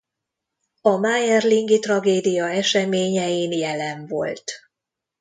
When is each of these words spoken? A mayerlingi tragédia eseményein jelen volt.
A 0.81 0.89
mayerlingi 0.97 1.79
tragédia 1.79 2.45
eseményein 2.49 3.51
jelen 3.51 4.07
volt. 4.07 4.43